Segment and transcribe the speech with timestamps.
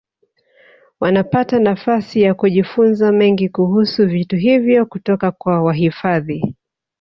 [0.99, 6.55] Wanapata nafasi ya kujifunza mengi kuhusu vitu hivyo kutoka kwa wahifadhi